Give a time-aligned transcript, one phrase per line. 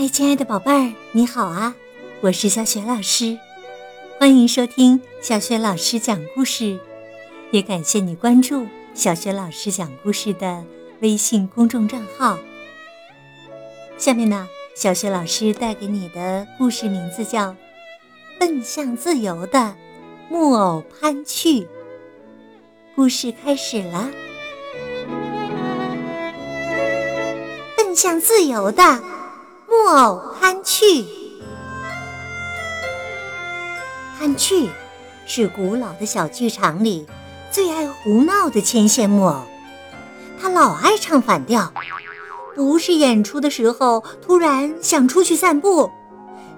[0.00, 1.74] 嗨，亲爱的宝贝儿，你好啊！
[2.22, 3.38] 我是小雪老师，
[4.18, 6.80] 欢迎收听小雪老师讲故事，
[7.50, 10.64] 也感谢你关注小雪老师讲故事的
[11.00, 12.38] 微信公众账号。
[13.98, 17.48] 下面呢，小雪老师带给你的故事名字叫
[18.38, 19.76] 《奔向自由的
[20.30, 21.60] 木偶潘趣》。
[22.96, 24.10] 故事开始了，
[27.76, 29.19] 奔向自由的。
[29.70, 31.06] 木偶潘趣，
[34.18, 34.68] 潘趣
[35.26, 37.06] 是古老的小剧场里
[37.52, 39.42] 最爱胡闹的牵线木偶。
[40.40, 41.72] 他老爱唱反调，
[42.56, 45.88] 不是演出的时候突然想出去散步，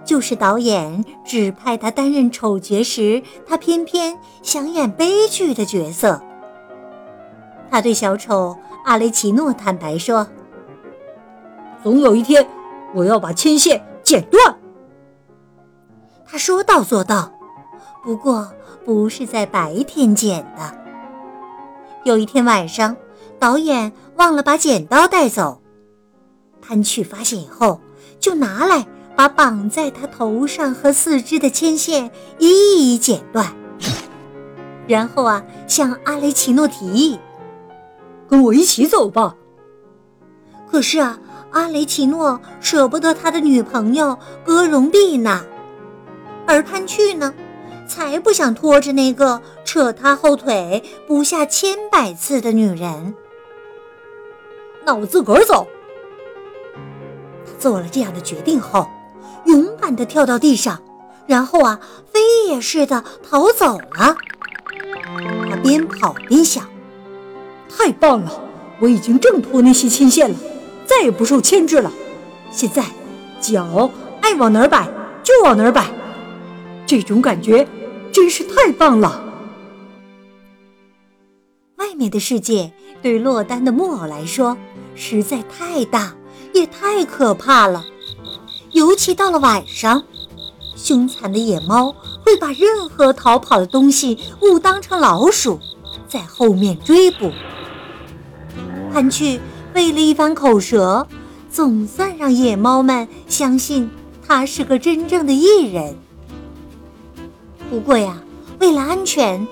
[0.07, 6.23] 就是导演指派他担任丑角时，他偏偏想演悲剧的角色。
[7.71, 10.27] 他对小丑阿雷奇诺坦白说
[11.85, 12.49] ：“总有一天。”
[12.95, 14.59] 我要把牵线剪断。
[16.27, 17.33] 他说到做到，
[18.03, 18.53] 不过
[18.85, 20.79] 不是在白天剪的。
[22.05, 22.97] 有一天晚上，
[23.39, 25.61] 导演忘了把剪刀带走，
[26.61, 27.81] 潘趣发现以后，
[28.19, 33.55] 就拿来把绑在他头上和四肢的牵线一一剪断，
[34.87, 37.19] 然后啊，向阿雷奇诺提议
[38.27, 39.37] ：“跟我一起走吧。”
[40.71, 41.19] 可是啊。
[41.53, 45.45] 阿雷奇诺舍不得他的女朋友戈荣蒂娜，
[46.47, 47.35] 而潘趣呢，
[47.87, 53.15] 才不想拖着那个扯他后腿不下千百次的女人。
[54.85, 55.67] 那我自个儿走。
[57.45, 58.89] 他做了这样的决定后，
[59.45, 60.81] 勇敢地跳到地上，
[61.27, 61.79] 然后啊，
[62.11, 64.17] 飞也似的逃走了。
[65.51, 66.67] 他边跑边想：
[67.69, 68.41] 太棒了，
[68.81, 70.37] 我已经挣脱那些牵线了。
[71.03, 71.93] 也不受牵制了。
[72.51, 72.85] 现在，
[73.41, 74.89] 脚爱往哪儿摆
[75.23, 75.91] 就往哪儿摆，
[76.87, 77.67] 这种感觉
[78.13, 79.25] 真是太棒了。
[81.77, 84.57] 外面的世界对落单的木偶来说
[84.95, 86.15] 实在太大，
[86.53, 87.85] 也太可怕了。
[88.73, 90.05] 尤其到了晚上，
[90.77, 91.95] 凶残的野猫
[92.25, 95.59] 会把任何逃跑的东西误当成老鼠，
[96.07, 97.31] 在后面追捕。
[98.93, 99.41] 看去。
[99.73, 101.07] 费了一番口舌，
[101.51, 103.91] 总算让野猫们相信
[104.27, 105.97] 他是个真正的艺人。
[107.71, 108.23] 不过呀，
[108.61, 109.47] 为了安全，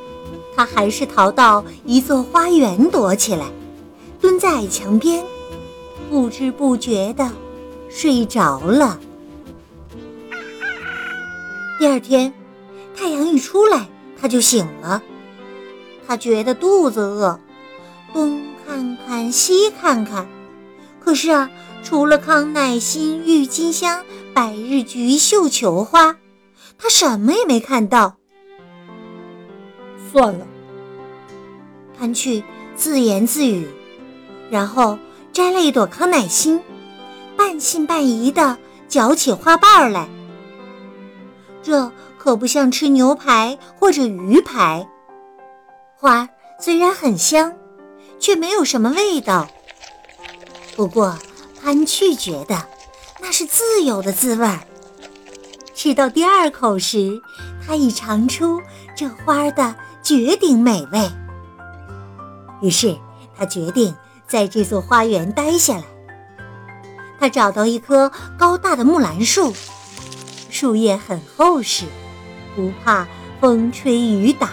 [0.54, 3.46] 他还是逃到一座花园躲起来，
[4.20, 5.24] 蹲在墙边，
[6.10, 7.30] 不知不觉的
[7.88, 8.98] 睡着了。
[11.78, 12.32] 第二天，
[12.94, 13.88] 太阳一出来，
[14.20, 15.02] 他就醒了。
[16.06, 17.40] 他觉得肚子饿，
[18.12, 18.49] 咚。
[18.70, 20.28] 看看西看看，
[21.00, 21.50] 可是啊，
[21.82, 26.16] 除了康乃馨、郁金香、百日菊、绣球花，
[26.78, 28.14] 他什么也没看到。
[30.12, 30.46] 算了，
[31.98, 32.44] 潘去
[32.76, 33.66] 自言自语，
[34.50, 34.96] 然后
[35.32, 36.60] 摘了一朵康乃馨，
[37.36, 40.08] 半信半疑的嚼起花瓣来。
[41.60, 44.88] 这可不像吃牛排或者鱼排，
[45.96, 46.28] 花
[46.60, 47.52] 虽然很香。
[48.20, 49.48] 却没有什么味道。
[50.76, 51.18] 不过，
[51.60, 52.64] 潘趣觉得
[53.20, 54.60] 那是自由的滋味儿。
[55.74, 57.20] 吃到第二口时，
[57.66, 58.60] 他已尝出
[58.94, 61.10] 这花的绝顶美味。
[62.62, 62.96] 于是，
[63.36, 63.94] 他决定
[64.26, 65.84] 在这座花园待下来。
[67.18, 69.52] 他找到一棵高大的木兰树，
[70.50, 71.84] 树叶很厚实，
[72.54, 73.06] 不怕
[73.40, 74.50] 风吹雨打。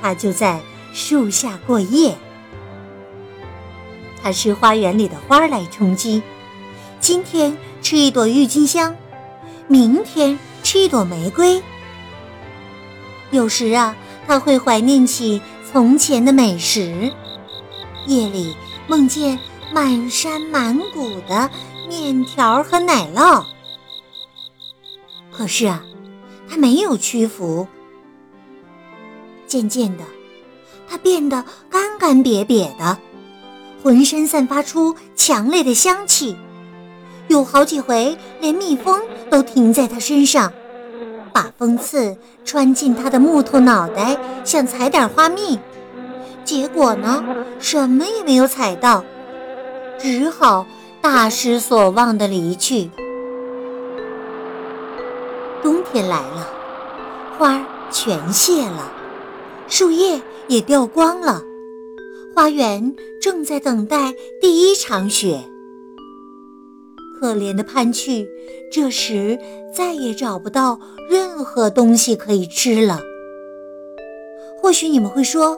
[0.00, 0.60] 他就在
[0.92, 2.16] 树下过夜。
[4.24, 6.22] 他是花园里的花来充饥，
[6.98, 8.96] 今天吃一朵郁金香，
[9.68, 11.62] 明天吃一朵玫瑰。
[13.30, 13.94] 有时啊，
[14.26, 17.12] 他会怀念起从前的美食，
[18.06, 19.38] 夜里梦见
[19.74, 21.50] 满山满谷的
[21.86, 23.44] 面条和奶酪。
[25.30, 25.84] 可是啊，
[26.48, 27.68] 他没有屈服。
[29.46, 30.04] 渐渐的，
[30.88, 32.98] 他变得干干瘪瘪的。
[33.84, 36.34] 浑身散发出强烈的香气，
[37.28, 38.98] 有好几回连蜜蜂
[39.28, 40.50] 都停在他身上，
[41.34, 42.16] 把蜂刺
[42.46, 45.58] 穿进他的木头脑袋，想采点花蜜，
[46.46, 47.22] 结果呢，
[47.60, 49.04] 什么也没有采到，
[49.98, 50.64] 只好
[51.02, 52.90] 大失所望的离去。
[55.62, 56.48] 冬天来了，
[57.38, 57.60] 花儿
[57.90, 58.90] 全谢了，
[59.68, 61.42] 树叶也掉光了。
[62.34, 65.44] 花园正在等待第一场雪，
[67.20, 68.26] 可怜的潘趣，
[68.72, 69.38] 这时
[69.72, 73.00] 再也找不到任何东西可以吃了。
[74.60, 75.56] 或许你们会说，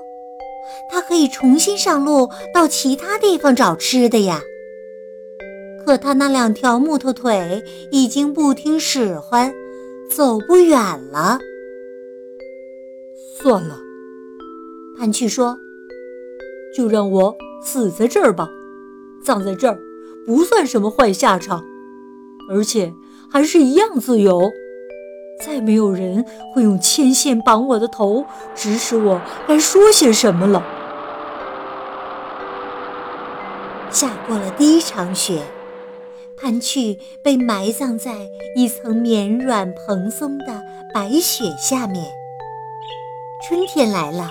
[0.90, 4.42] 他可以重新上路到其他地方找吃的呀。
[5.86, 9.50] 可他那两条木头腿已经不听使唤，
[10.10, 10.76] 走不远
[11.10, 11.38] 了。
[13.38, 13.78] 算了，
[14.98, 15.56] 潘趣说
[16.76, 18.48] ：“就让我死在这儿吧，
[19.22, 19.78] 葬在这儿
[20.26, 21.64] 不算什么坏下场，
[22.50, 22.92] 而且
[23.32, 24.50] 还是一样自由。
[25.44, 26.24] 再没有人
[26.54, 28.24] 会用牵线绑我的头，
[28.54, 30.62] 指使我该说些什么了。”
[33.90, 35.42] 下过了第一场雪。
[36.38, 40.62] 潘趣被埋葬在一层绵软蓬松的
[40.92, 42.04] 白雪下面。
[43.48, 44.28] 春天来了，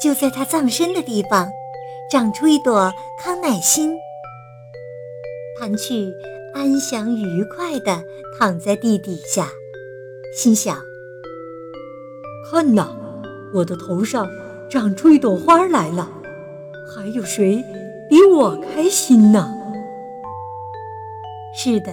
[0.00, 1.50] 就在他葬身的地方，
[2.10, 2.92] 长出一朵
[3.22, 3.94] 康乃馨。
[5.58, 6.10] 盘趣
[6.54, 8.02] 安详愉快地
[8.38, 9.48] 躺在地底下，
[10.34, 10.78] 心想
[12.50, 12.96] ：“看呐，
[13.52, 14.26] 我的头上
[14.70, 16.08] 长出一朵花来了，
[16.94, 17.62] 还有谁
[18.08, 19.52] 比我开心呢？”
[21.54, 21.92] 是的，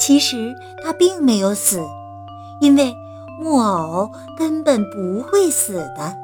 [0.00, 0.52] 其实
[0.82, 1.80] 他并没有死，
[2.60, 2.92] 因为
[3.40, 6.23] 木偶根本不会死的。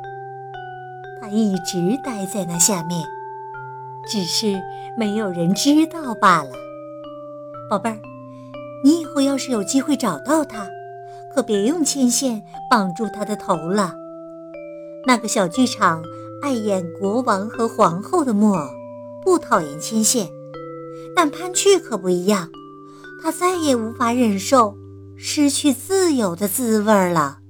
[1.20, 3.04] 他一直待在那下面，
[4.10, 4.58] 只是
[4.96, 6.50] 没有人知道罢了。
[7.68, 8.00] 宝贝儿，
[8.82, 10.66] 你以后要是有机会找到他，
[11.34, 13.94] 可别用牵线绑住他的头了。
[15.06, 16.02] 那个小剧场
[16.42, 18.66] 爱演国王和皇后的木偶，
[19.22, 20.28] 不讨厌牵线，
[21.14, 22.48] 但潘趣可不一样。
[23.22, 24.74] 他再也无法忍受
[25.14, 27.40] 失去自由的滋味了。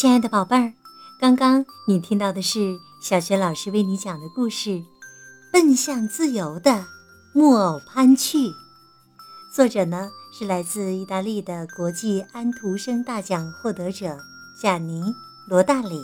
[0.00, 0.72] 亲爱的宝贝儿，
[1.18, 4.70] 刚刚你听到的是小学老师为你讲的故事
[5.52, 6.86] 《奔向自由的
[7.34, 8.38] 木偶潘趣》，
[9.54, 14.16] 作者呢是来自意大利的国际安徒生大奖获得者
[14.58, 15.02] 贾尼·
[15.46, 16.02] 罗大里。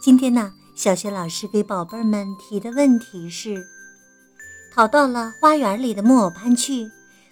[0.00, 3.66] 今天呢，小学老师给宝贝儿们提的问题是：
[4.72, 6.88] 逃到了花园里的木偶潘趣，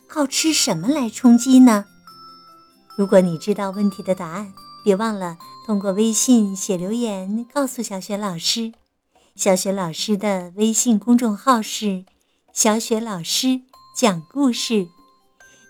[0.08, 1.84] 靠吃什么来充饥呢？
[2.96, 4.52] 如果你知道问题的答案，
[4.88, 5.36] 别忘了
[5.66, 8.72] 通过微信写留言告诉小雪老师。
[9.36, 12.06] 小雪老师的微信公众号是
[12.54, 13.60] “小雪老师
[13.94, 14.88] 讲故事”。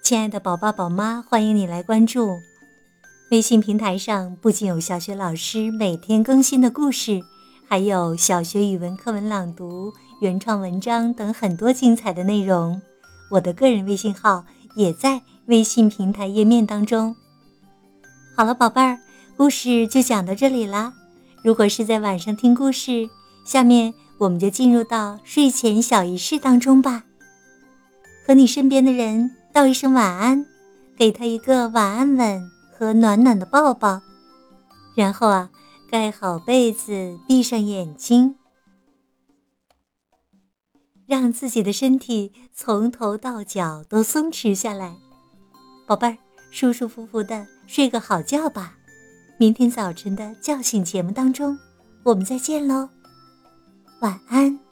[0.04, 2.38] 亲爱的宝爸宝妈，欢迎你来关注。
[3.32, 7.20] 微信平台上不仅有小雪老师每天更新的故事，
[7.68, 12.80] 还有小学语文课文朗读、原创文章等很多精彩的内容。
[13.32, 14.44] 我的个人微信号
[14.76, 17.16] 也在微信平台页面当中。
[18.36, 18.96] 好了，宝贝儿，
[19.38, 20.92] 故事就讲到这里啦。
[21.44, 23.08] 如果是在晚上听故事，
[23.44, 27.04] 下面我们就进入到睡前小仪式当中吧。
[28.26, 30.44] 和你身边的人道一声晚安，
[30.96, 34.00] 给他一个晚安吻和暖暖的抱抱，
[34.96, 35.50] 然后啊，
[35.88, 38.34] 盖好被子，闭上眼睛，
[41.06, 44.96] 让自己的身体从头到脚都松弛下来，
[45.86, 46.18] 宝贝儿。
[46.50, 48.77] 舒舒服服的睡个好觉吧，
[49.40, 51.56] 明天早晨的叫醒节目当中，
[52.02, 52.88] 我们再见喽，
[54.00, 54.67] 晚安。